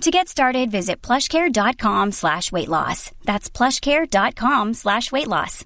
[0.00, 3.10] To get started, visit plushcare.com slash weight loss.
[3.24, 5.64] That's plushcare.com slash weight loss.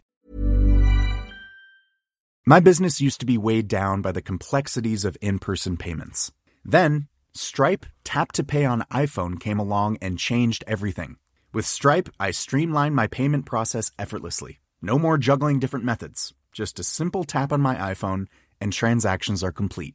[2.46, 6.32] My business used to be weighed down by the complexities of in-person payments.
[6.64, 11.16] Then, Stripe Tap to Pay on iPhone came along and changed everything.
[11.52, 14.60] With Stripe, I streamlined my payment process effortlessly.
[14.80, 16.32] No more juggling different methods.
[16.52, 18.26] Just a simple tap on my iPhone
[18.60, 19.94] and transactions are complete.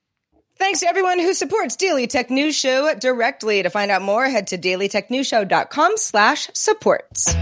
[0.61, 3.63] Thanks to everyone who supports Daily Tech News Show directly.
[3.63, 7.33] To find out more, head to dailytechnewsshow.com slash supports.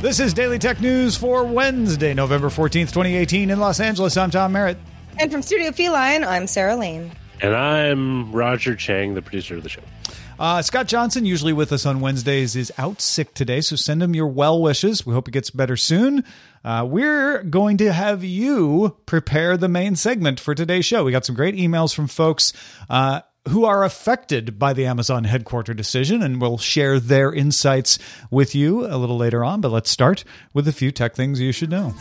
[0.00, 4.16] This is Daily Tech News for Wednesday, November 14th, 2018 in Los Angeles.
[4.16, 4.78] I'm Tom Merritt.
[5.20, 7.12] And from Studio Feline, I'm Sarah Lane.
[7.42, 9.82] And I'm Roger Chang, the producer of the show.
[10.38, 14.14] Uh, Scott Johnson, usually with us on Wednesdays, is out sick today, so send him
[14.14, 15.06] your well wishes.
[15.06, 16.24] We hope he gets better soon.
[16.62, 21.04] Uh, we're going to have you prepare the main segment for today's show.
[21.04, 22.52] We got some great emails from folks
[22.90, 27.98] uh, who are affected by the Amazon headquarter decision, and we'll share their insights
[28.30, 29.62] with you a little later on.
[29.62, 31.94] But let's start with a few tech things you should know.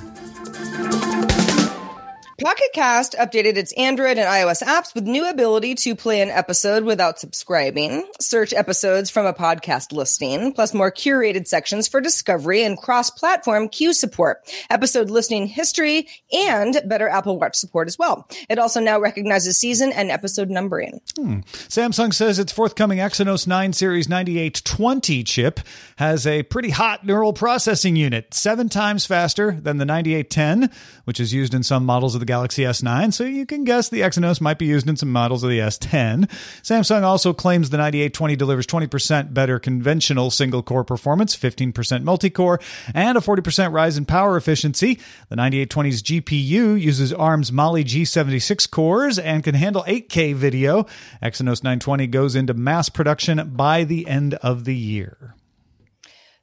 [2.37, 6.83] Pocket Cast updated its Android and iOS apps with new ability to play an episode
[6.83, 12.77] without subscribing, search episodes from a podcast listing, plus more curated sections for discovery and
[12.77, 18.27] cross-platform queue support, episode listening history, and better Apple Watch support as well.
[18.49, 20.99] It also now recognizes season and episode numbering.
[21.15, 21.39] Hmm.
[21.69, 25.61] Samsung says its forthcoming Exynos 9 Series 9820 chip
[25.95, 30.69] has a pretty hot neural processing unit, seven times faster than the 9810,
[31.05, 34.01] which is used in some models of the Galaxy S9, so you can guess the
[34.01, 36.29] Exynos might be used in some models of the S10.
[36.61, 42.59] Samsung also claims the 9820 delivers 20% better conventional single core performance, 15% multi core,
[42.93, 44.99] and a 40% rise in power efficiency.
[45.29, 50.83] The 9820's GPU uses ARM's Mali G76 cores and can handle 8K video.
[51.23, 55.35] Exynos 920 goes into mass production by the end of the year.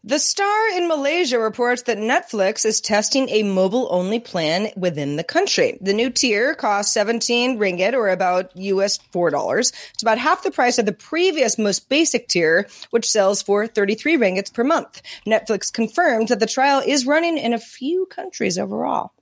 [0.05, 5.23] The Star in Malaysia reports that Netflix is testing a mobile only plan within the
[5.23, 5.79] country.
[5.81, 9.73] The new tier costs 17 ringgit or about US $4.
[9.95, 14.17] It's about half the price of the previous most basic tier, which sells for 33
[14.17, 15.03] ringgits per month.
[15.25, 19.13] Netflix confirmed that the trial is running in a few countries overall.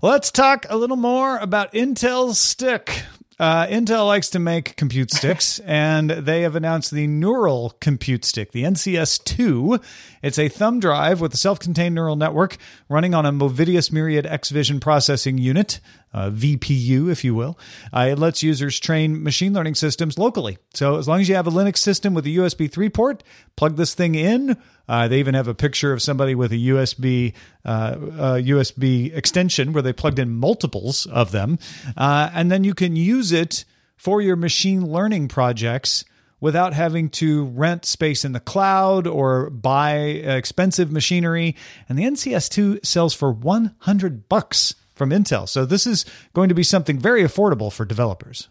[0.00, 3.02] Let's talk a little more about Intel's stick.
[3.38, 8.50] Uh, Intel likes to make compute sticks, and they have announced the Neural Compute Stick,
[8.50, 9.82] the NCS2.
[10.22, 12.56] It's a thumb drive with a self contained neural network
[12.88, 15.78] running on a Movidius Myriad X Vision processing unit,
[16.12, 17.58] uh, VPU, if you will.
[17.92, 20.58] Uh, it lets users train machine learning systems locally.
[20.74, 23.22] So, as long as you have a Linux system with a USB 3 port,
[23.56, 24.56] plug this thing in.
[24.88, 29.82] Uh, they even have a picture of somebody with a USB uh, USB extension where
[29.82, 31.58] they plugged in multiples of them,
[31.96, 33.64] uh, and then you can use it
[33.96, 36.04] for your machine learning projects
[36.40, 41.56] without having to rent space in the cloud or buy expensive machinery.
[41.88, 45.48] And the NCS2 sells for 100 bucks from Intel.
[45.48, 46.04] So this is
[46.34, 48.48] going to be something very affordable for developers.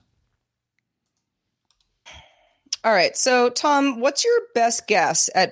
[2.87, 3.17] All right.
[3.17, 5.51] So, Tom, what's your best guess at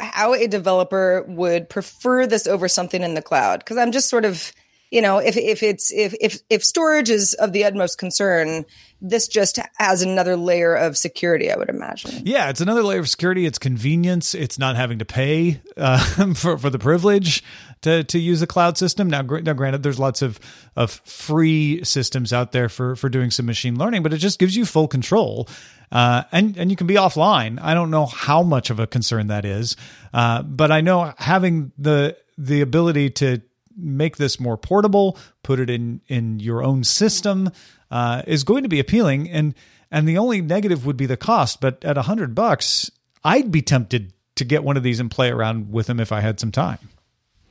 [0.00, 3.58] how a developer would prefer this over something in the cloud?
[3.58, 4.52] Because I'm just sort of,
[4.90, 8.66] you know, if if it's if if if storage is of the utmost concern,
[9.00, 12.24] this just has another layer of security, I would imagine.
[12.24, 13.46] Yeah, it's another layer of security.
[13.46, 14.34] It's convenience.
[14.34, 15.98] It's not having to pay uh,
[16.34, 17.42] for for the privilege
[17.82, 19.08] to to use a cloud system.
[19.08, 20.38] Now, now, granted, there's lots of
[20.76, 24.56] of free systems out there for for doing some machine learning, but it just gives
[24.56, 25.48] you full control.
[25.92, 27.58] Uh, and and you can be offline.
[27.60, 29.76] I don't know how much of a concern that is,
[30.14, 33.42] uh, but I know having the the ability to
[33.76, 37.50] make this more portable, put it in in your own system,
[37.90, 39.28] uh, is going to be appealing.
[39.30, 39.54] And
[39.90, 41.60] and the only negative would be the cost.
[41.60, 42.90] But at a hundred bucks,
[43.24, 46.20] I'd be tempted to get one of these and play around with them if I
[46.20, 46.78] had some time.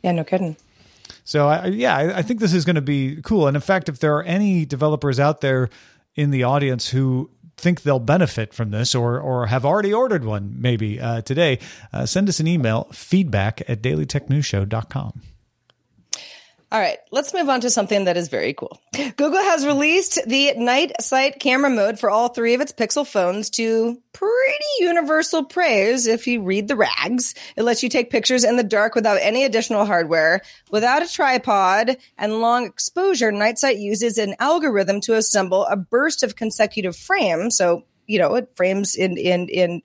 [0.02, 0.56] Yeah, no kidding.
[1.24, 3.48] So I, yeah, I, think this is going to be cool.
[3.48, 5.70] And in fact, if there are any developers out there
[6.16, 10.56] in the audience who think they'll benefit from this or or have already ordered one
[10.60, 11.60] maybe uh, today,
[11.94, 15.22] uh, send us an email feedback at dailytechnewsshow.com.
[16.72, 18.80] All right, let's move on to something that is very cool.
[19.18, 23.50] Google has released the night sight camera mode for all three of its Pixel phones
[23.52, 27.34] to pretty universal praise if you read the rags.
[27.56, 30.42] It lets you take pictures in the dark without any additional hardware.
[30.70, 36.22] Without a tripod and long exposure, night sight uses an algorithm to assemble a burst
[36.22, 37.58] of consecutive frames.
[37.58, 39.82] So, you know, it frames in, in, in,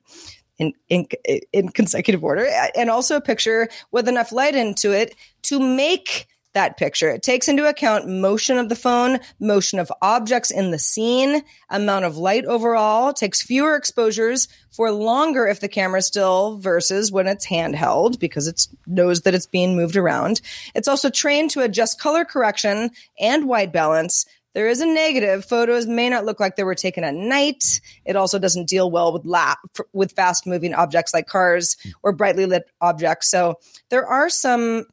[0.58, 1.06] in, in,
[1.50, 2.46] in consecutive order
[2.76, 5.14] and also a picture with enough light into it
[5.44, 7.10] to make that picture.
[7.10, 12.04] It takes into account motion of the phone, motion of objects in the scene, amount
[12.04, 17.46] of light overall, takes fewer exposures for longer if the camera's still versus when it's
[17.46, 20.40] handheld because it knows that it's being moved around.
[20.74, 22.90] It's also trained to adjust color correction
[23.20, 24.24] and white balance.
[24.54, 25.44] There is a negative.
[25.44, 27.80] Photos may not look like they were taken at night.
[28.04, 29.56] It also doesn't deal well with la-
[29.92, 33.28] with fast moving objects like cars or brightly lit objects.
[33.28, 33.58] So
[33.88, 34.86] there are some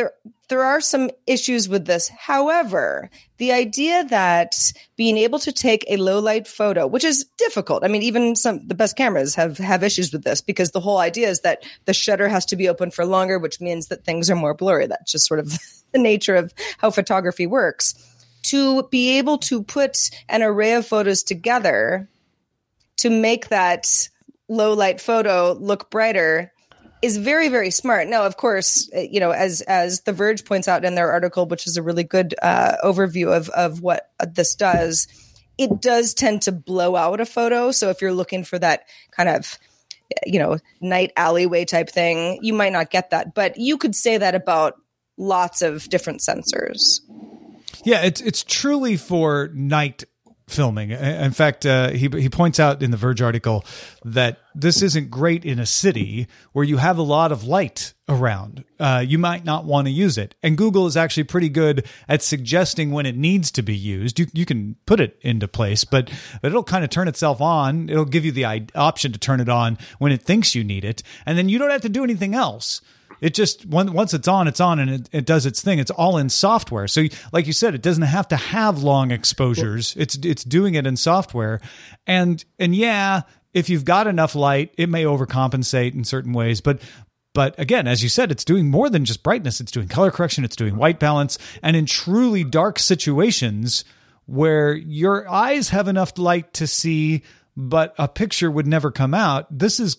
[0.00, 0.12] there
[0.48, 2.08] there are some issues with this.
[2.08, 7.84] However, the idea that being able to take a low light photo, which is difficult.
[7.84, 10.98] I mean, even some the best cameras have have issues with this because the whole
[10.98, 14.30] idea is that the shutter has to be open for longer, which means that things
[14.30, 14.86] are more blurry.
[14.86, 15.58] That's just sort of
[15.92, 17.94] the nature of how photography works.
[18.44, 22.08] To be able to put an array of photos together
[22.96, 24.08] to make that
[24.48, 26.52] low light photo look brighter
[27.02, 28.08] is very very smart.
[28.08, 31.46] Now of course uh, you know as as the verge points out in their article
[31.46, 35.06] which is a really good uh, overview of of what this does
[35.60, 37.70] it does tend to blow out a photo.
[37.70, 39.58] So if you're looking for that kind of
[40.26, 43.34] you know night alleyway type thing you might not get that.
[43.34, 44.80] But you could say that about
[45.16, 47.00] lots of different sensors.
[47.84, 50.04] Yeah it's it's truly for night
[50.50, 50.90] filming.
[50.90, 53.64] In fact, uh, he he points out in the Verge article
[54.04, 58.64] that this isn't great in a city where you have a lot of light around.
[58.78, 62.22] Uh, you might not want to use it, and Google is actually pretty good at
[62.22, 64.18] suggesting when it needs to be used.
[64.18, 66.10] You you can put it into place, but,
[66.42, 67.88] but it'll kind of turn itself on.
[67.88, 68.44] It'll give you the
[68.74, 71.70] option to turn it on when it thinks you need it, and then you don't
[71.70, 72.80] have to do anything else
[73.20, 75.78] it just once it's on, it's on, and it, it does its thing.
[75.78, 76.88] It's all in software.
[76.88, 79.94] So, like you said, it doesn't have to have long exposures.
[79.96, 81.60] It's it's doing it in software,
[82.06, 83.22] and and yeah,
[83.52, 86.80] if you've got enough light, it may overcompensate in certain ways, but
[87.32, 89.60] but again, as you said, it's doing more than just brightness.
[89.60, 90.44] It's doing color correction.
[90.44, 93.84] It's doing white balance, and in truly dark situations
[94.26, 97.22] where your eyes have enough light to see,
[97.56, 99.46] but a picture would never come out.
[99.50, 99.96] This is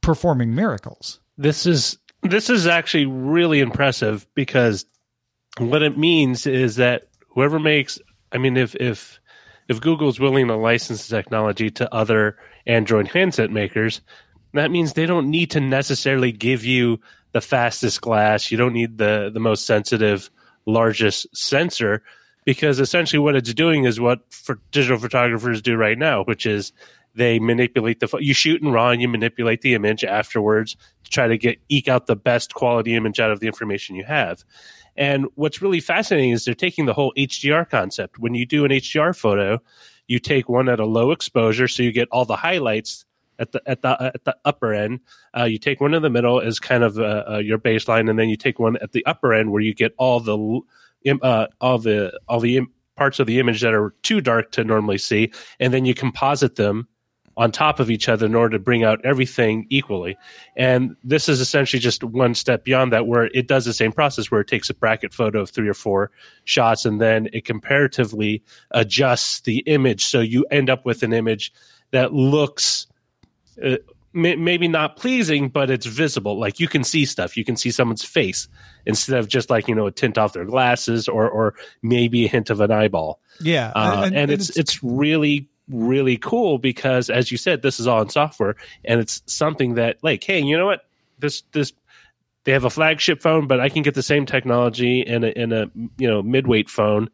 [0.00, 1.18] performing miracles.
[1.36, 4.86] This is this is actually really impressive because
[5.58, 7.98] what it means is that whoever makes,
[8.32, 9.20] I mean, if if
[9.68, 12.36] if Google's willing to license the technology to other
[12.66, 14.00] Android handset makers,
[14.54, 17.00] that means they don't need to necessarily give you
[17.32, 18.50] the fastest glass.
[18.50, 20.30] You don't need the the most sensitive,
[20.66, 22.02] largest sensor,
[22.44, 26.72] because essentially what it's doing is what for digital photographers do right now, which is
[27.16, 31.38] they manipulate the you shoot in raw you manipulate the image afterwards to try to
[31.38, 34.44] get eke out the best quality image out of the information you have.
[34.98, 38.18] And what's really fascinating is they're taking the whole hdr concept.
[38.18, 39.60] When you do an hdr photo
[40.06, 43.04] you take one at a low exposure so you get all the highlights
[43.38, 45.00] at the at the at the upper end.
[45.36, 48.18] Uh, you take one in the middle as kind of uh, uh, your baseline and
[48.18, 50.60] then you take one at the upper end where you get all the
[51.22, 52.60] uh, all the all the
[52.96, 55.30] parts of the image that are too dark to normally see
[55.60, 56.88] and then you composite them
[57.36, 60.16] on top of each other in order to bring out everything equally.
[60.56, 64.30] And this is essentially just one step beyond that, where it does the same process
[64.30, 66.10] where it takes a bracket photo of three or four
[66.44, 70.04] shots and then it comparatively adjusts the image.
[70.04, 71.52] So you end up with an image
[71.90, 72.86] that looks.
[73.62, 73.76] Uh,
[74.16, 76.38] maybe not pleasing, but it's visible.
[76.38, 77.36] Like you can see stuff.
[77.36, 78.48] You can see someone's face
[78.86, 82.28] instead of just like you know a tint off their glasses or or maybe a
[82.28, 83.20] hint of an eyeball.
[83.40, 87.62] Yeah, uh, and, and, and, it's, it's it's really really cool because as you said
[87.62, 88.54] this is all in software
[88.84, 90.82] and it's something that like hey you know what?
[91.18, 91.72] This this
[92.44, 95.52] they have a flagship phone but i can get the same technology in a in
[95.52, 95.66] a
[95.98, 97.10] you know midweight phone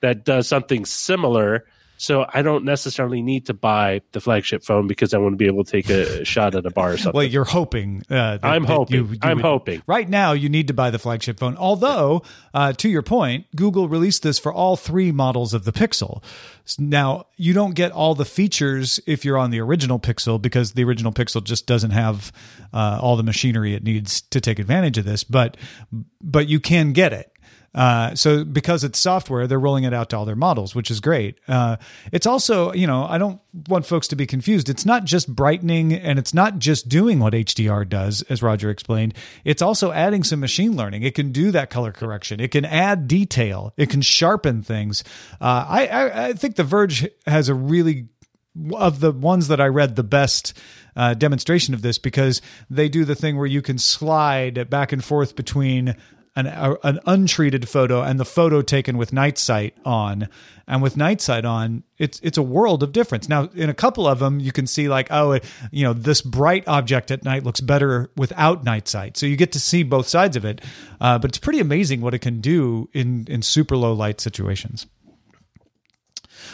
[0.00, 1.66] that does something similar
[2.00, 5.46] So I don't necessarily need to buy the flagship phone because I want to be
[5.46, 7.12] able to take a shot at a bar or something.
[7.18, 8.02] Well, you're hoping.
[8.08, 8.96] Uh, that, I'm hoping.
[8.96, 9.82] you- you I'm would- hoping.
[9.86, 11.56] Right now, you need to buy the flagship phone.
[11.56, 12.22] Although,
[12.54, 16.22] uh, to your point, Google released this for all three models of the Pixel.
[16.78, 20.84] Now, you don't get all the features if you're on the original Pixel because the
[20.84, 22.30] original Pixel just doesn't have
[22.72, 25.24] uh, all the machinery it needs to take advantage of this.
[25.24, 25.56] But
[26.20, 27.32] but you can get it.
[27.74, 31.00] Uh, so because it's software, they're rolling it out to all their models, which is
[31.00, 31.38] great.
[31.46, 31.76] Uh,
[32.12, 34.68] it's also, you know, I don't want folks to be confused.
[34.68, 39.14] It's not just brightening and it's not just doing what HDR does, as Roger explained.
[39.44, 41.02] It's also adding some machine learning.
[41.02, 42.40] It can do that color correction.
[42.40, 43.74] It can add detail.
[43.76, 45.04] It can sharpen things.
[45.40, 48.08] Uh, I, I, I think The Verge has a really
[48.74, 50.58] of the ones that I read, the best
[50.96, 55.04] uh, demonstration of this because they do the thing where you can slide back and
[55.04, 55.94] forth between
[56.38, 60.28] an, a, an untreated photo and the photo taken with night sight on.
[60.68, 63.28] And with night sight on, it's it's a world of difference.
[63.28, 66.22] Now, in a couple of them, you can see like, oh, it, you know, this
[66.22, 69.16] bright object at night looks better without night sight.
[69.16, 70.60] So you get to see both sides of it.
[71.00, 74.86] Uh, but it's pretty amazing what it can do in in super low light situations.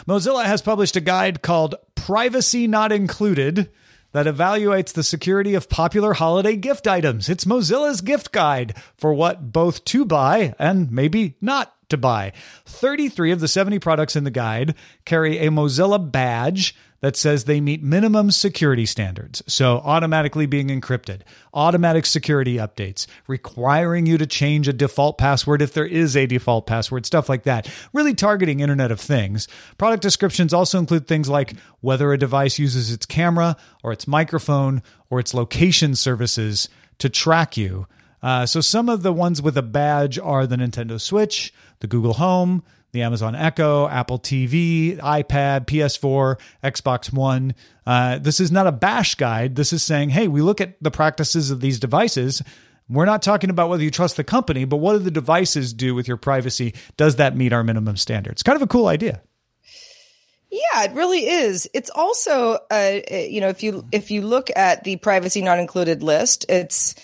[0.07, 3.69] Mozilla has published a guide called Privacy Not Included
[4.15, 7.27] that evaluates the security of popular holiday gift items.
[7.27, 12.31] It's Mozilla's gift guide for what both to buy and maybe not to buy.
[12.65, 17.61] 33 of the 70 products in the guide carry a Mozilla badge that says they
[17.61, 19.43] meet minimum security standards.
[19.45, 21.21] So, automatically being encrypted,
[21.53, 26.65] automatic security updates, requiring you to change a default password if there is a default
[26.65, 27.71] password, stuff like that.
[27.93, 29.47] Really targeting Internet of Things.
[29.77, 34.81] Product descriptions also include things like whether a device uses its camera or its microphone
[35.11, 37.85] or its location services to track you.
[38.23, 42.13] Uh, so, some of the ones with a badge are the Nintendo Switch, the Google
[42.13, 42.63] Home,
[42.95, 47.53] the Amazon Echo, Apple TV, iPad, PS4, Xbox One.
[47.85, 49.55] Uh, this is not a bash guide.
[49.55, 52.41] This is saying, hey, we look at the practices of these devices.
[52.89, 55.93] We're not talking about whether you trust the company, but what do the devices do
[55.93, 56.73] with your privacy?
[56.97, 58.43] Does that meet our minimum standards?
[58.43, 59.21] Kind of a cool idea.
[60.51, 61.69] Yeah, it really is.
[61.73, 66.01] It's also, uh, you know, if you if you look at the privacy not included
[66.01, 66.95] list, it's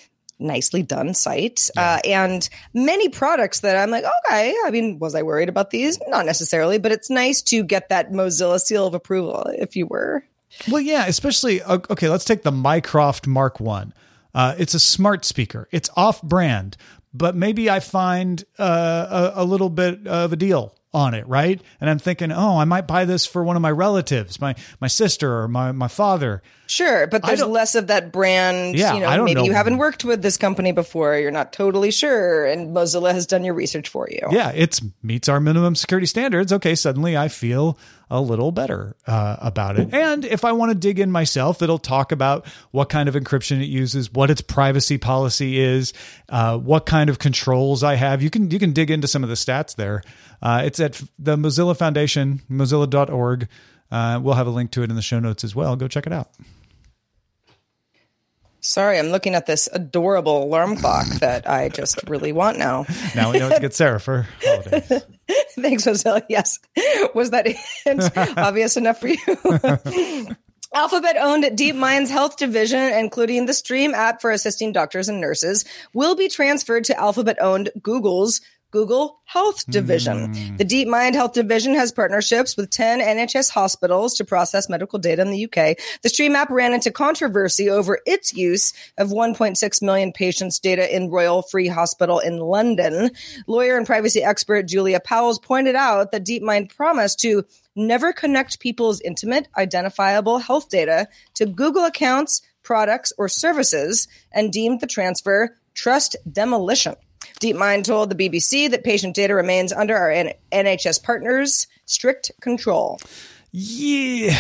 [0.42, 5.22] nicely done site uh, and many products that I'm like, okay, I mean, was I
[5.22, 6.00] worried about these?
[6.08, 10.24] Not necessarily, but it's nice to get that Mozilla seal of approval, if you were.
[10.70, 12.10] Well, yeah, especially okay.
[12.10, 13.94] Let's take the Mycroft Mark One.
[14.34, 15.68] Uh, it's a smart speaker.
[15.72, 16.78] It's off-brand,
[17.14, 21.62] but maybe I find uh, a, a little bit of a deal on it, right?
[21.80, 24.88] And I'm thinking, oh, I might buy this for one of my relatives, my my
[24.88, 26.42] sister or my my father.
[26.72, 28.78] Sure, but there's less of that brand.
[28.78, 29.46] Yeah, you know, I don't maybe know.
[29.46, 31.18] you haven't worked with this company before.
[31.18, 34.26] You're not totally sure, and Mozilla has done your research for you.
[34.32, 36.54] Yeah, it's meets our minimum security standards.
[36.54, 37.78] Okay, suddenly I feel
[38.10, 39.94] a little better uh, about it.
[39.94, 43.62] And if I want to dig in myself, it'll talk about what kind of encryption
[43.62, 45.92] it uses, what its privacy policy is,
[46.30, 48.22] uh, what kind of controls I have.
[48.22, 50.04] You can you can dig into some of the stats there.
[50.42, 53.50] Uh, it's at the Mozilla Foundation, mozilla.org.
[53.92, 55.76] Uh, we'll have a link to it in the show notes as well.
[55.76, 56.30] Go check it out.
[58.62, 62.86] Sorry, I'm looking at this adorable alarm clock that I just really want now.
[63.16, 64.88] Now we know what to get Sarah for holidays.
[65.60, 66.24] Thanks, Mozilla.
[66.30, 66.60] Yes.
[67.16, 67.48] Was that
[68.38, 70.36] obvious enough for you?
[70.74, 76.16] Alphabet owned DeepMind's health division, including the Stream app for assisting doctors and nurses, will
[76.16, 78.40] be transferred to Alphabet owned Google's
[78.72, 80.34] Google Health Division.
[80.34, 80.56] Hmm.
[80.58, 85.32] The DeepMind Health Division has partnerships with 10 NHS hospitals to process medical data in
[85.32, 85.78] the UK.
[86.02, 91.10] The Stream app ran into controversy over its use of 1.6 million patients' data in
[91.10, 93.12] Royal Free Hospital in London.
[93.48, 97.44] Lawyer and privacy expert Julia Powles pointed out that DeepMind promised to
[97.76, 104.82] never connect people's intimate, identifiable health data to Google accounts, products, or services and deemed
[104.82, 106.96] the transfer trust demolition.
[107.42, 113.00] DeepMind told the BBC that patient data remains under our N- NHS partners' strict control.
[113.52, 114.38] Yeah,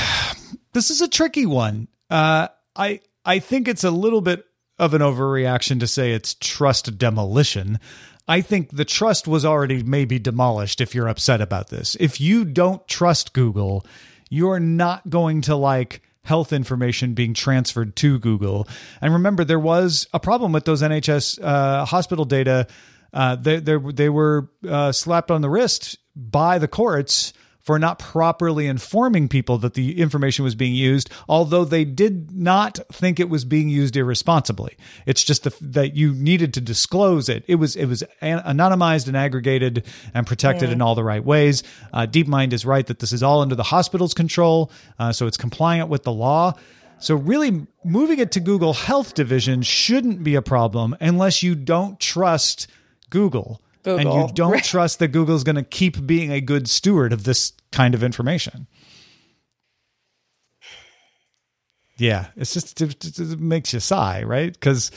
[0.73, 1.87] this is a tricky one.
[2.09, 4.45] Uh, I I think it's a little bit
[4.79, 7.79] of an overreaction to say it's trust demolition.
[8.27, 11.97] I think the trust was already maybe demolished if you're upset about this.
[11.99, 13.85] If you don't trust Google,
[14.29, 18.67] you're not going to like health information being transferred to Google.
[19.01, 22.67] And remember, there was a problem with those NHS uh, hospital data.
[23.13, 27.99] Uh, they, they, they were uh, slapped on the wrist by the courts for not
[27.99, 33.29] properly informing people that the information was being used, although they did not think it
[33.29, 34.75] was being used irresponsibly.
[35.05, 37.43] It's just the, that you needed to disclose it.
[37.47, 40.75] It was it was anonymized and aggregated and protected yeah.
[40.75, 41.63] in all the right ways.
[41.93, 45.37] Uh, DeepMind is right that this is all under the hospital's control, uh, so it's
[45.37, 46.53] compliant with the law.
[46.97, 51.99] So, really, moving it to Google Health Division shouldn't be a problem unless you don't
[51.99, 52.67] trust
[53.11, 53.61] Google.
[53.83, 53.99] Google.
[53.99, 54.63] And you don't right.
[54.63, 58.65] trust that Google's going to keep being a good steward of this kind of information.
[61.97, 64.51] Yeah, it's just it, it makes you sigh, right?
[64.51, 64.89] Because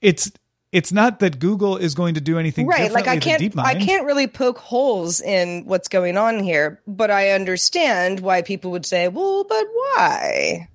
[0.00, 0.30] it's
[0.70, 2.92] it's not that Google is going to do anything right.
[2.92, 7.30] Like I can't, I can't really poke holes in what's going on here, but I
[7.30, 10.68] understand why people would say, "Well, but why?"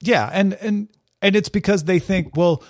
[0.00, 0.88] Yeah, and and
[1.22, 2.62] and it's because they think, well,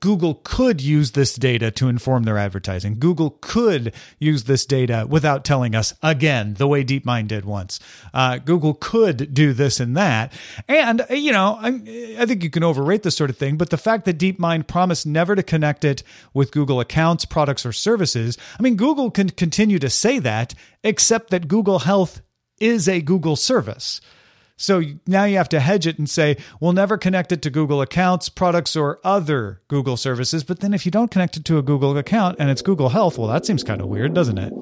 [0.00, 2.98] Google could use this data to inform their advertising.
[2.98, 7.80] Google could use this data without telling us again, the way DeepMind did once.
[8.12, 10.32] Uh, Google could do this and that.
[10.68, 13.70] And, uh, you know, I, I, think you can overrate this sort of thing, but
[13.70, 18.36] the fact that DeepMind promised never to connect it with Google accounts, products, or services,
[18.58, 22.20] I mean, Google can continue to say that, except that Google Health
[22.60, 24.00] is a Google service.
[24.56, 27.80] So now you have to hedge it and say, we'll never connect it to Google
[27.80, 30.44] accounts, products, or other Google services.
[30.44, 33.18] But then if you don't connect it to a Google account and it's Google Health,
[33.18, 34.52] well, that seems kind of weird, doesn't it?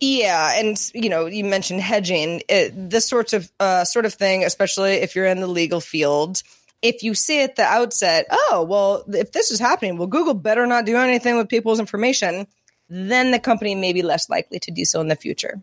[0.00, 2.42] Yeah, and you know, you mentioned hedging.
[2.48, 6.42] It, this sorts of uh, sort of thing, especially if you're in the legal field.
[6.82, 10.66] If you see at the outset, "Oh, well, if this is happening, well, Google better
[10.66, 12.46] not do anything with people's information,"
[12.90, 15.62] then the company may be less likely to do so in the future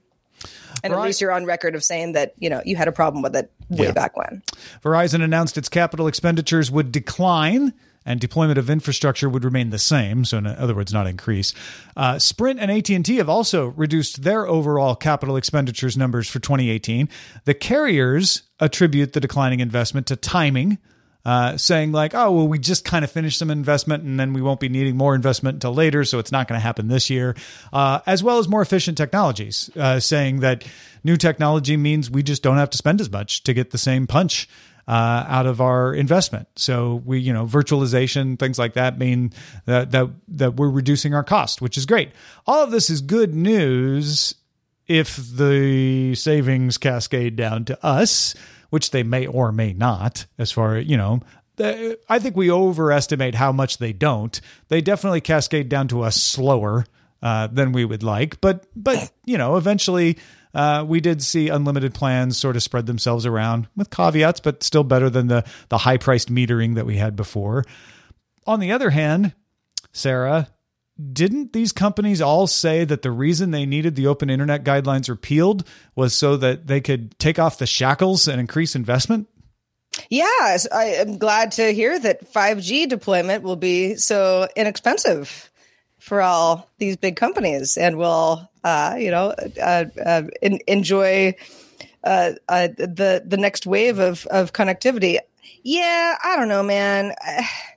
[0.83, 3.21] and at least you're on record of saying that you know you had a problem
[3.21, 3.91] with it way yeah.
[3.91, 4.41] back when.
[4.83, 7.73] Verizon announced its capital expenditures would decline
[8.05, 11.53] and deployment of infrastructure would remain the same so in other words not increase
[11.95, 17.07] uh, sprint and at&t have also reduced their overall capital expenditures numbers for 2018
[17.45, 20.77] the carriers attribute the declining investment to timing
[21.25, 24.41] uh, saying like, oh, well, we just kind of finished some investment and then we
[24.41, 26.03] won't be needing more investment until later.
[26.03, 27.35] So it's not going to happen this year,
[27.71, 30.65] uh, as well as more efficient technologies, uh, saying that
[31.03, 34.07] new technology means we just don't have to spend as much to get the same
[34.07, 34.47] punch.
[34.87, 39.31] Uh, out of our investment, so we, you know, virtualization, things like that mean
[39.65, 42.09] that that that we're reducing our cost, which is great.
[42.47, 44.33] All of this is good news
[44.87, 48.33] if the savings cascade down to us
[48.71, 51.21] which they may or may not, as far you know.
[52.09, 54.41] I think we overestimate how much they don't.
[54.69, 56.85] They definitely cascade down to us slower
[57.21, 60.17] uh, than we would like, but but you know, eventually.
[60.53, 64.83] Uh, we did see unlimited plans sort of spread themselves around with caveats, but still
[64.83, 67.63] better than the the high priced metering that we had before.
[68.45, 69.33] On the other hand,
[69.93, 70.49] Sarah,
[71.13, 75.67] didn't these companies all say that the reason they needed the open internet guidelines repealed
[75.95, 79.27] was so that they could take off the shackles and increase investment?
[80.09, 85.51] Yes, I am glad to hear that 5G deployment will be so inexpensive
[85.99, 91.35] for all these big companies and will, uh, you know, uh, uh, in, enjoy
[92.03, 95.19] uh, uh, the the next wave of of connectivity.
[95.63, 97.13] Yeah, I don't know, man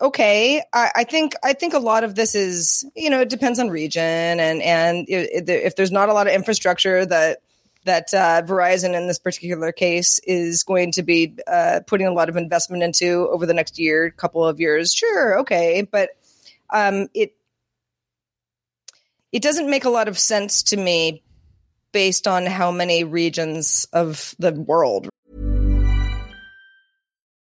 [0.00, 3.58] okay I, I, think i think a lot of this is you know it depends
[3.58, 7.42] on region and and if there's not a lot of infrastructure that
[7.84, 12.28] that uh, verizon in this particular case is going to be uh, putting a lot
[12.28, 16.10] of investment into over the next year couple of years sure okay but
[16.70, 17.34] um, it
[19.32, 21.22] it doesn't make a lot of sense to me
[21.92, 25.08] based on how many regions of the world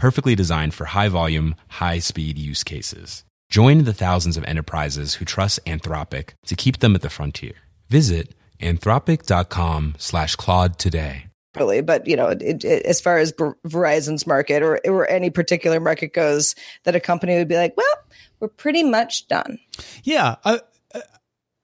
[0.00, 3.24] perfectly designed for high volume, high speed use cases.
[3.50, 7.52] Join the thousands of enterprises who trust Anthropic to keep them at the frontier.
[7.88, 11.26] Visit anthropic.com slash Claude today.
[11.56, 15.80] really but you know it, it, as far as verizon's market or, or any particular
[15.80, 17.96] market goes that a company would be like well
[18.38, 19.58] we're pretty much done
[20.04, 20.60] Yeah, I,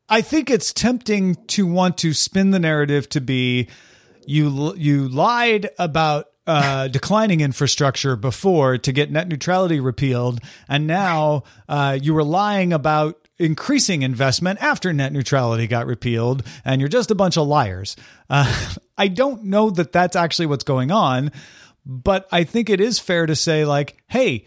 [0.09, 3.69] I think it's tempting to want to spin the narrative to be
[4.27, 11.45] you you lied about uh, declining infrastructure before to get net neutrality repealed, and now
[11.69, 17.11] uh, you were lying about increasing investment after net neutrality got repealed, and you're just
[17.11, 17.97] a bunch of liars.
[18.31, 21.33] Uh, I don't know that that's actually what's going on,
[21.85, 24.47] but I think it is fair to say, like, hey,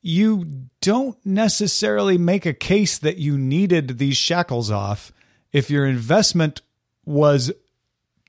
[0.00, 5.12] you don't necessarily make a case that you needed these shackles off
[5.52, 6.60] if your investment
[7.04, 7.52] was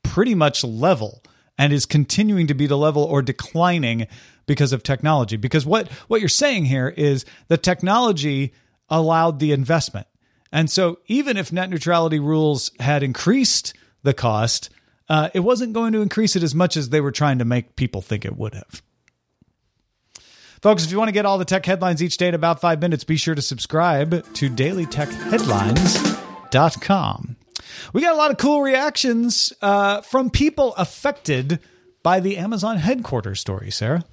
[0.03, 1.21] pretty much level
[1.57, 4.07] and is continuing to be the level or declining
[4.45, 5.37] because of technology.
[5.37, 8.53] Because what what you're saying here is the technology
[8.89, 10.07] allowed the investment.
[10.51, 14.69] And so even if net neutrality rules had increased the cost
[15.07, 17.75] uh, it wasn't going to increase it as much as they were trying to make
[17.75, 18.81] people think it would have.
[20.61, 22.81] Folks, if you want to get all the tech headlines each day in about five
[22.81, 27.35] minutes, be sure to subscribe to dailytechheadlines.com.
[27.93, 31.59] We got a lot of cool reactions uh, from people affected
[32.03, 34.03] by the Amazon headquarters story, Sarah.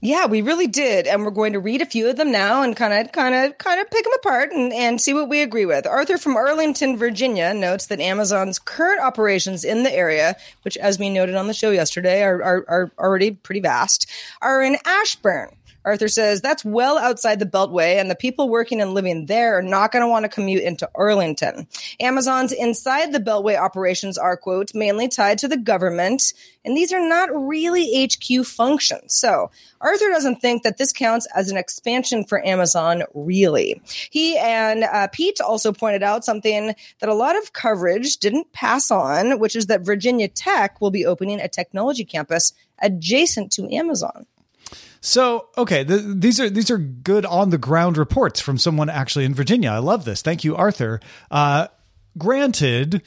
[0.00, 1.06] yeah we really did.
[1.06, 3.58] And we're going to read a few of them now and kind of kind of
[3.58, 5.86] kind of pick them apart and, and see what we agree with.
[5.86, 11.10] Arthur from arlington virginia notes that amazon's current operations in the area which as we
[11.10, 14.08] noted on the show yesterday are, are, are already pretty vast
[14.40, 15.48] are in ashburn
[15.84, 19.62] Arthur says that's well outside the Beltway, and the people working and living there are
[19.62, 21.66] not going to want to commute into Arlington.
[22.00, 27.06] Amazon's inside the Beltway operations are, quote, mainly tied to the government, and these are
[27.06, 29.14] not really HQ functions.
[29.14, 33.80] So Arthur doesn't think that this counts as an expansion for Amazon, really.
[34.10, 38.90] He and uh, Pete also pointed out something that a lot of coverage didn't pass
[38.90, 44.26] on, which is that Virginia Tech will be opening a technology campus adjacent to Amazon.
[45.00, 49.24] So, okay, th- these are these are good on the ground reports from someone actually
[49.24, 49.70] in Virginia.
[49.70, 50.20] I love this.
[50.22, 51.00] Thank you, Arthur.
[51.30, 51.68] Uh,
[52.18, 53.02] granted,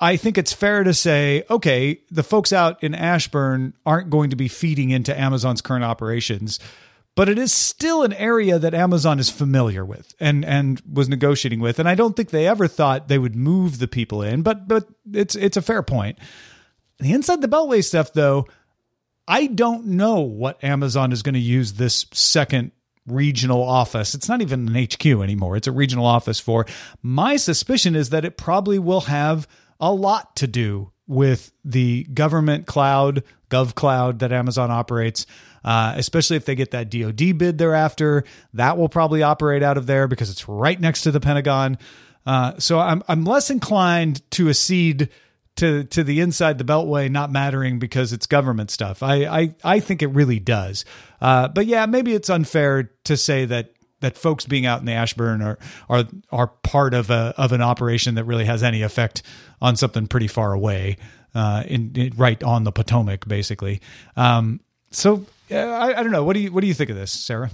[0.00, 4.36] I think it's fair to say, okay, the folks out in Ashburn aren't going to
[4.36, 6.58] be feeding into Amazon's current operations,
[7.14, 11.60] but it is still an area that Amazon is familiar with and and was negotiating
[11.60, 11.78] with.
[11.78, 14.88] And I don't think they ever thought they would move the people in, but but
[15.12, 16.18] it's it's a fair point.
[16.98, 18.48] The inside the Beltway stuff, though,
[19.28, 22.72] I don't know what Amazon is going to use this second
[23.06, 24.14] regional office.
[24.14, 25.56] It's not even an HQ anymore.
[25.56, 26.66] It's a regional office for.
[27.02, 29.46] My suspicion is that it probably will have
[29.78, 35.26] a lot to do with the government cloud, Gov Cloud that Amazon operates.
[35.64, 39.86] Uh, especially if they get that DoD bid thereafter, that will probably operate out of
[39.86, 41.76] there because it's right next to the Pentagon.
[42.24, 45.08] Uh, so I'm I'm less inclined to accede
[45.58, 49.02] to to the inside the beltway not mattering because it's government stuff.
[49.02, 50.84] I I, I think it really does.
[51.20, 54.92] Uh, but yeah, maybe it's unfair to say that that folks being out in the
[54.92, 59.22] Ashburn are are are part of a of an operation that really has any effect
[59.60, 60.96] on something pretty far away,
[61.34, 63.80] uh, in, in right on the Potomac, basically.
[64.16, 66.24] Um, so uh, I, I don't know.
[66.24, 67.50] What do you what do you think of this, Sarah?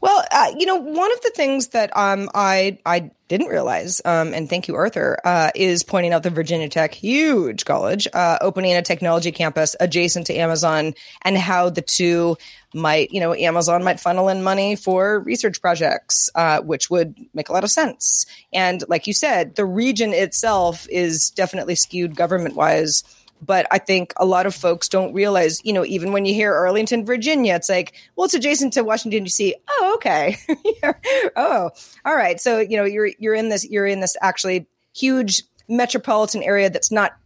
[0.00, 4.32] Well, uh, you know, one of the things that um, I I didn't realize, um,
[4.34, 8.74] and thank you, Arthur, uh, is pointing out the Virginia Tech, huge college, uh, opening
[8.74, 12.36] a technology campus adjacent to Amazon, and how the two
[12.74, 17.48] might, you know, Amazon might funnel in money for research projects, uh, which would make
[17.48, 18.26] a lot of sense.
[18.52, 23.02] And like you said, the region itself is definitely skewed government wise
[23.42, 26.54] but I think a lot of folks don't realize, you know, even when you hear
[26.54, 29.54] Arlington, Virginia, it's like, well, it's adjacent to Washington D.C.
[29.68, 30.36] Oh, okay.
[31.36, 31.70] oh,
[32.04, 32.40] all right.
[32.40, 36.90] So you know, you're you're in this you're in this actually huge metropolitan area that's
[36.90, 37.16] not.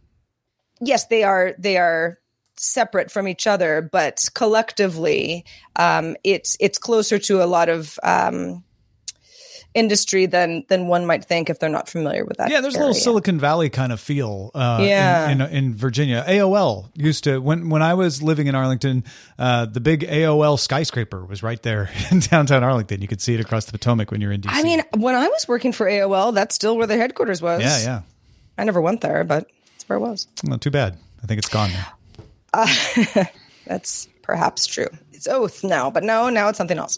[0.79, 2.17] Yes, they are they are
[2.57, 5.45] separate from each other, but collectively,
[5.75, 8.63] um, it's it's closer to a lot of um,
[9.73, 12.49] industry than than one might think if they're not familiar with that.
[12.51, 12.87] Yeah, there's area.
[12.87, 14.51] a little Silicon Valley kind of feel.
[14.53, 15.29] Uh, Yeah.
[15.29, 19.03] in, in, in Virginia, AOL used to when when I was living in Arlington,
[19.39, 23.01] uh, the big AOL skyscraper was right there in downtown Arlington.
[23.01, 24.49] You could see it across the Potomac when you're in DC.
[24.51, 27.61] I mean, when I was working for AOL, that's still where their headquarters was.
[27.61, 28.01] yeah, yeah.
[28.57, 30.27] I never went there, but that's where it was.
[30.45, 30.97] Well, too bad.
[31.23, 31.93] I think it's gone now.
[33.65, 34.87] That's perhaps true.
[35.21, 36.97] It's Oath now, but no, now it's something else.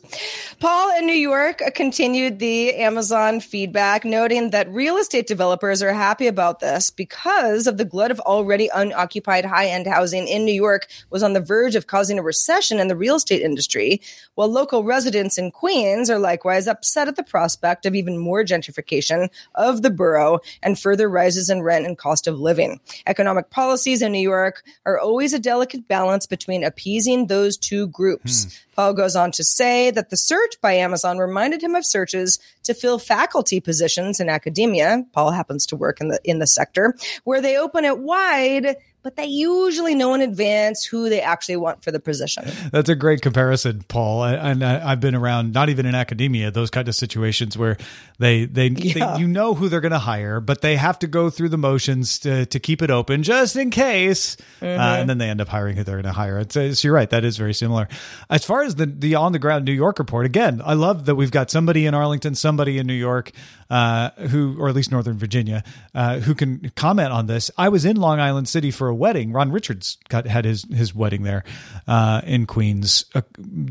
[0.61, 6.27] Paul in New York continued the Amazon feedback, noting that real estate developers are happy
[6.27, 10.87] about this because of the glut of already unoccupied high end housing in New York
[11.09, 13.99] was on the verge of causing a recession in the real estate industry,
[14.35, 19.27] while local residents in Queens are likewise upset at the prospect of even more gentrification
[19.55, 22.79] of the borough and further rises in rent and cost of living.
[23.05, 28.12] Economic policies in New York are always a delicate balance between appeasing those two groups.
[28.21, 28.49] Hmm.
[28.75, 32.73] Paul goes on to say that the search by Amazon reminded him of searches to
[32.73, 35.05] fill faculty positions in academia.
[35.13, 39.15] Paul happens to work in the in the sector where they open it wide, but
[39.17, 42.45] they usually know in advance who they actually want for the position.
[42.71, 44.23] That's a great comparison, Paul.
[44.23, 47.77] And I- I've been around, not even in academia, those kind of situations where
[48.19, 49.15] they they, Yeah.
[49.15, 51.57] they you know who they're going to hire, but they have to go through the
[51.57, 55.47] motions to to keep it open just in case, uh, and then they end up
[55.49, 56.39] hiring who they're going to hire.
[56.39, 57.09] It's, it's you're right.
[57.09, 57.87] That is very similar.
[58.29, 61.15] As far as the the on the ground New York report, again, I love that
[61.15, 63.31] we've got somebody in Arlington, somebody in New York,
[63.69, 65.63] uh, who or at least Northern Virginia,
[65.93, 67.51] uh, who can comment on this.
[67.57, 69.33] I was in Long Island City for a wedding.
[69.33, 71.43] Ron Richards got had his his wedding there
[71.87, 73.23] uh, in Queens a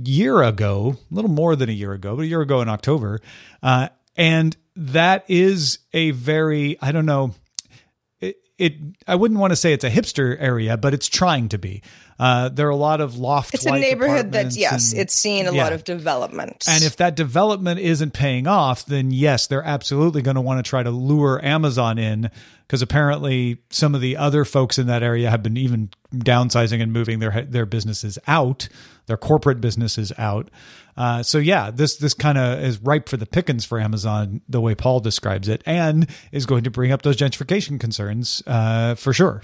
[0.02, 3.20] year ago, a little more than a year ago, but a year ago in October,
[3.62, 7.34] uh, and that is a very I don't know
[8.20, 8.74] it, it
[9.06, 11.82] I wouldn't want to say it's a hipster area, but it's trying to be.
[12.18, 13.52] Uh, there are a lot of loft.
[13.52, 15.64] It's a neighborhood that yes, and, it's seen a yeah.
[15.64, 16.64] lot of development.
[16.68, 20.68] And if that development isn't paying off, then yes, they're absolutely going to want to
[20.68, 22.30] try to lure Amazon in
[22.72, 26.90] because apparently some of the other folks in that area have been even downsizing and
[26.90, 28.66] moving their their businesses out,
[29.04, 30.50] their corporate businesses out.
[30.96, 34.58] Uh, so yeah, this this kind of is ripe for the pickings for Amazon, the
[34.58, 39.12] way Paul describes it, and is going to bring up those gentrification concerns uh, for
[39.12, 39.42] sure.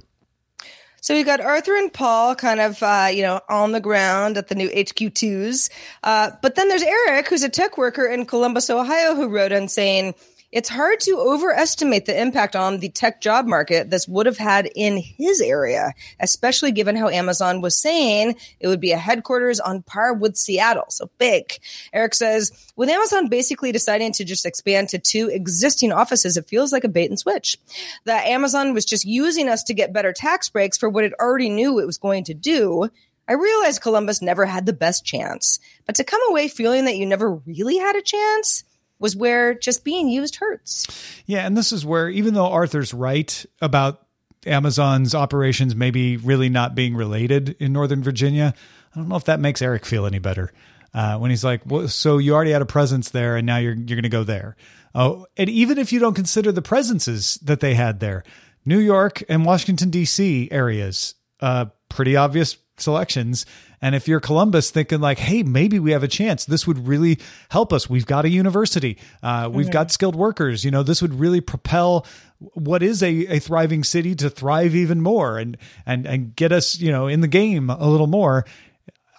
[1.03, 4.49] So we've got Arthur and Paul kind of, uh, you know, on the ground at
[4.49, 5.69] the new HQ2s.
[6.03, 9.69] Uh, but then there's Eric, who's a tech worker in Columbus, Ohio, who wrote in
[9.69, 10.15] saying,
[10.51, 14.71] it's hard to overestimate the impact on the tech job market this would have had
[14.75, 19.83] in his area, especially given how Amazon was saying it would be a headquarters on
[19.83, 20.87] par with Seattle.
[20.89, 21.59] So big.
[21.93, 26.73] Eric says, with Amazon basically deciding to just expand to two existing offices, it feels
[26.73, 27.59] like a bait and switch.
[28.05, 31.51] That Amazon was just using us to get better tax breaks for what it already
[31.51, 32.89] knew it was going to do.
[33.29, 37.05] I realized Columbus never had the best chance, but to come away feeling that you
[37.05, 38.65] never really had a chance
[38.99, 40.87] was where just being used hurts.
[41.27, 44.07] Yeah, and this is where even though Arthur's right about
[44.47, 48.55] Amazon's operations maybe really not being related in Northern Virginia,
[48.95, 50.53] I don't know if that makes Eric feel any better.
[50.95, 53.75] Uh, when he's like, well, "So you already had a presence there, and now you're
[53.75, 54.57] you're going to go there."
[54.95, 58.25] Oh, and even if you don't consider the presences that they had there,
[58.65, 60.49] New York and Washington D.C.
[60.51, 63.45] areas, uh, pretty obvious selections.
[63.81, 67.19] And if you're Columbus thinking like, hey, maybe we have a chance, this would really
[67.49, 67.89] help us.
[67.89, 70.65] We've got a university, uh, we've got skilled workers.
[70.65, 72.07] You know, this would really propel
[72.39, 76.81] what is a, a thriving city to thrive even more and and and get us,
[76.81, 78.45] you know, in the game a little more.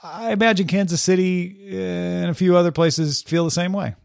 [0.02, 3.96] I imagine Kansas City and a few other places feel the same way.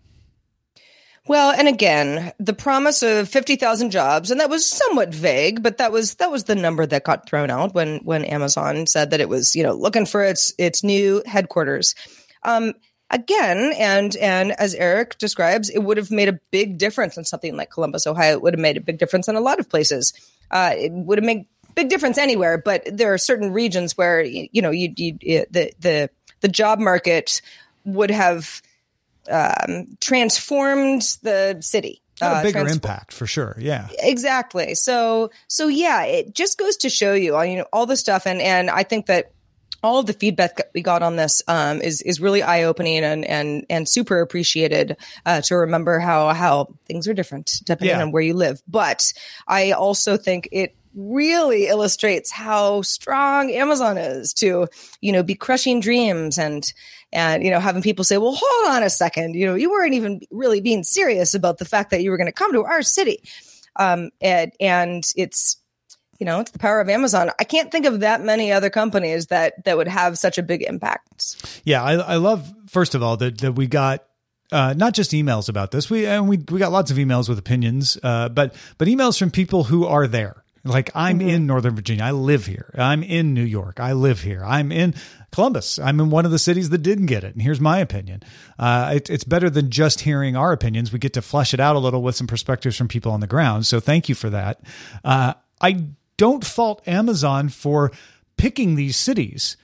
[1.26, 5.90] Well, and again, the promise of 50,000 jobs, and that was somewhat vague, but that
[5.90, 9.28] was, that was the number that got thrown out when, when Amazon said that it
[9.28, 11.94] was, you know, looking for its, its new headquarters.
[12.42, 12.74] Um,
[13.08, 17.56] again, and, and as Eric describes, it would have made a big difference in something
[17.56, 18.34] like Columbus, Ohio.
[18.34, 20.12] It would have made a big difference in a lot of places.
[20.50, 24.60] Uh, it would have made big difference anywhere, but there are certain regions where, you
[24.60, 26.10] know, you, you, the, the,
[26.40, 27.40] the job market
[27.84, 28.62] would have,
[29.30, 32.00] um, transformed the city.
[32.22, 33.56] A uh, bigger impact for sure.
[33.58, 33.88] Yeah.
[33.98, 34.76] Exactly.
[34.76, 38.26] So, so yeah, it just goes to show you, all you know, all the stuff,
[38.26, 39.32] and and I think that
[39.82, 43.04] all of the feedback that we got on this um, is is really eye opening
[43.04, 48.02] and and and super appreciated uh, to remember how how things are different depending Yeah.
[48.02, 48.62] on where you live.
[48.66, 49.12] But
[49.46, 54.68] I also think it really illustrates how strong Amazon is to
[55.00, 56.72] you know be crushing dreams and
[57.12, 59.94] and you know having people say, well, hold on a second, you know, you weren't
[59.94, 62.83] even really being serious about the fact that you were going to come to our
[62.83, 63.22] city,
[63.76, 65.57] um, and and it's
[66.20, 67.30] you know, it's the power of Amazon.
[67.40, 70.62] I can't think of that many other companies that that would have such a big
[70.62, 71.61] impact.
[71.64, 74.04] Yeah, I, I love first of all that that we got
[74.52, 75.90] uh, not just emails about this.
[75.90, 79.30] We and we we got lots of emails with opinions, uh, but but emails from
[79.30, 80.43] people who are there.
[80.64, 81.29] Like I'm mm-hmm.
[81.29, 82.05] in Northern Virginia.
[82.05, 82.70] I live here.
[82.74, 83.81] I'm in New York.
[83.81, 84.42] I live here.
[84.42, 84.94] I'm in
[85.31, 85.79] Columbus.
[85.79, 87.35] I'm in one of the cities that didn't get it.
[87.35, 88.22] And here's my opinion.
[88.59, 90.90] Uh, it, it's better than just hearing our opinions.
[90.90, 93.27] We get to flesh it out a little with some perspectives from people on the
[93.27, 93.66] ground.
[93.66, 94.61] So thank you for that.
[95.05, 95.85] Uh, I
[96.16, 97.92] don't fault Amazon for
[98.38, 99.59] picking these cities.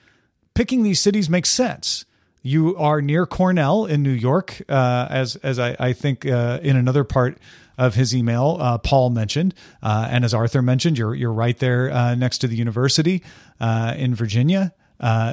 [0.55, 2.05] Picking these cities makes sense.
[2.43, 6.77] You are near Cornell in New York, uh, as as I, I think uh, in
[6.77, 7.39] another part
[7.81, 11.91] of his email, uh, Paul mentioned, uh, and as Arthur mentioned, you're you're right there
[11.91, 13.23] uh, next to the university
[13.59, 14.75] uh, in Virginia.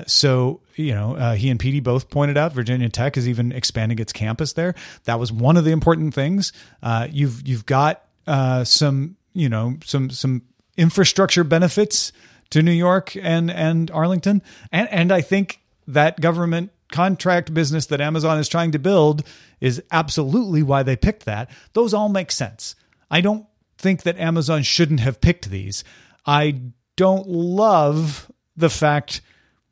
[0.08, 4.14] so you know he and Petey both pointed out Virginia Tech is even expanding its
[4.14, 4.76] campus there.
[5.04, 6.54] That was one of the important things.
[7.12, 8.06] you've you've got
[8.64, 10.44] some you know some some
[10.78, 12.14] infrastructure benefits
[12.52, 18.02] to New York and and Arlington, and and I think that government contract business that
[18.02, 19.24] Amazon is trying to build
[19.60, 21.50] is absolutely why they picked that.
[21.74, 22.76] Those all make sense.
[23.10, 23.46] I don't
[23.78, 25.84] think that Amazon shouldn't have picked these.
[26.26, 26.62] I
[26.96, 29.22] don't love the fact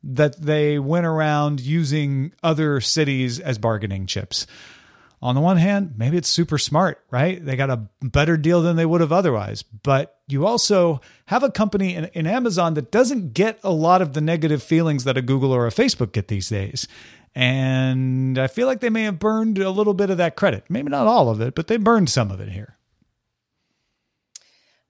[0.02, 4.46] that they went around using other cities as bargaining chips
[5.22, 7.42] on the one hand, maybe it's super smart, right?
[7.42, 9.62] They got a better deal than they would have otherwise.
[9.62, 14.12] But you also have a company in, in, Amazon that doesn't get a lot of
[14.12, 16.86] the negative feelings that a Google or a Facebook get these days.
[17.34, 20.64] And I feel like they may have burned a little bit of that credit.
[20.68, 22.76] Maybe not all of it, but they burned some of it here.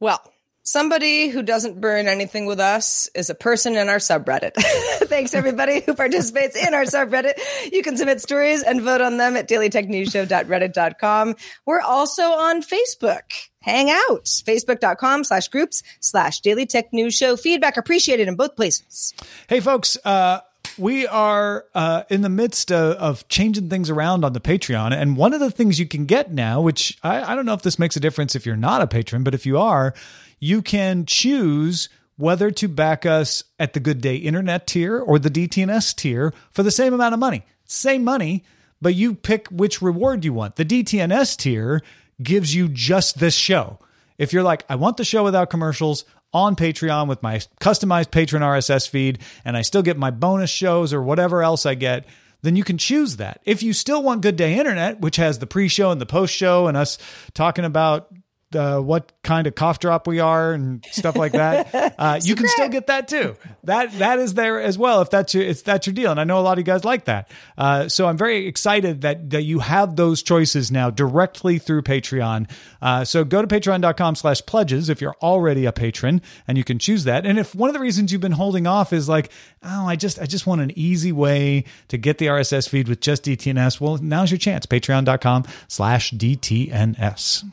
[0.00, 0.32] Well,
[0.66, 4.54] Somebody who doesn't burn anything with us is a person in our subreddit.
[5.04, 7.34] Thanks everybody who participates in our subreddit.
[7.72, 11.36] You can submit stories and vote on them at dailytechnewsshow.reddit.com.
[11.66, 13.22] We're also on Facebook.
[13.60, 14.24] Hang out.
[14.24, 17.36] Facebook.com slash groups slash Daily Tech News Show.
[17.36, 19.14] Feedback appreciated in both places.
[19.48, 20.40] Hey folks, uh,
[20.78, 24.92] we are uh, in the midst of, of, changing things around on the Patreon.
[24.92, 27.62] And one of the things you can get now, which I, I don't know if
[27.62, 29.94] this makes a difference if you're not a patron, but if you are,
[30.38, 35.30] you can choose whether to back us at the Good Day Internet tier or the
[35.30, 37.44] DTNS tier for the same amount of money.
[37.64, 38.44] Same money,
[38.80, 40.56] but you pick which reward you want.
[40.56, 41.82] The DTNS tier
[42.22, 43.78] gives you just this show.
[44.18, 48.42] If you're like, I want the show without commercials on Patreon with my customized patron
[48.42, 52.06] RSS feed, and I still get my bonus shows or whatever else I get,
[52.42, 53.40] then you can choose that.
[53.44, 56.34] If you still want Good Day Internet, which has the pre show and the post
[56.34, 56.98] show and us
[57.34, 58.08] talking about
[58.56, 61.74] uh, what kind of cough drop we are and stuff like that.
[61.98, 63.36] Uh, you can still get that too.
[63.64, 66.10] That that is there as well if that's your it's that's your deal.
[66.10, 67.30] And I know a lot of you guys like that.
[67.56, 72.50] Uh, so I'm very excited that that you have those choices now directly through Patreon.
[72.82, 77.04] Uh, so go to patreon.com/slash pledges if you're already a patron and you can choose
[77.04, 77.24] that.
[77.24, 79.30] And if one of the reasons you've been holding off is like,
[79.62, 83.00] oh, I just I just want an easy way to get the RSS feed with
[83.00, 83.80] just DTNS.
[83.80, 84.66] Well, now's your chance.
[84.66, 87.44] Patreon.com/slash DTNS.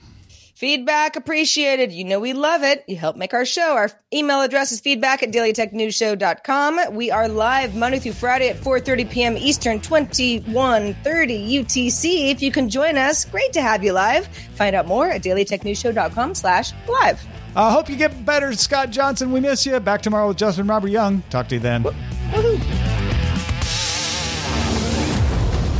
[0.54, 1.92] Feedback appreciated.
[1.92, 2.84] You know we love it.
[2.88, 3.74] You help make our show.
[3.76, 6.94] Our email address is feedback at dailytechnewsshow.com.
[6.94, 9.38] We are live Monday through Friday at 4.30 p.m.
[9.38, 12.30] Eastern, 21.30 UTC.
[12.30, 14.28] If you can join us, great to have you live.
[14.56, 17.26] Find out more at dailytechnewsshow.com slash live.
[17.56, 19.32] I uh, hope you get better, Scott Johnson.
[19.32, 19.80] We miss you.
[19.80, 21.24] Back tomorrow with Justin Robert Young.
[21.30, 21.84] Talk to you then.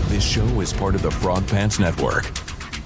[0.08, 2.43] This show is part of the Frog Pants Network.